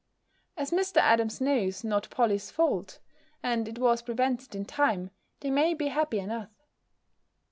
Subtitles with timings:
[0.57, 0.97] As Mr.
[0.97, 2.97] Adams knows not Polly's fault,
[3.43, 6.49] and it was prevented in time, they may be happy enough.